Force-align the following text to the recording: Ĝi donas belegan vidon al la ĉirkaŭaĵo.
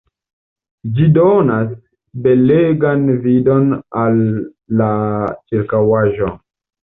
Ĝi 0.93 1.03
donas 1.17 1.75
belegan 2.27 3.05
vidon 3.27 3.69
al 4.05 4.17
la 4.81 4.89
ĉirkaŭaĵo. 5.53 6.33